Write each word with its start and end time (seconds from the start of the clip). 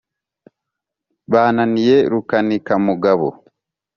bananiye 1.31 1.95
rukanikamugabo 2.11 3.27